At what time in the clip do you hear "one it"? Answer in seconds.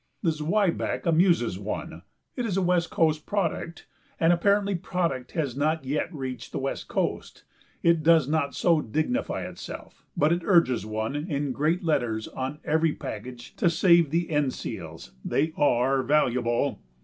1.59-2.43